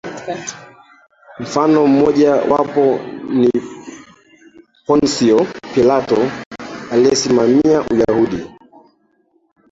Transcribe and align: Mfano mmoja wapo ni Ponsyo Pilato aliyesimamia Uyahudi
Mfano 1.39 1.87
mmoja 1.87 2.35
wapo 2.35 2.99
ni 3.33 3.49
Ponsyo 4.85 5.47
Pilato 5.73 6.31
aliyesimamia 6.91 7.83
Uyahudi 7.91 8.47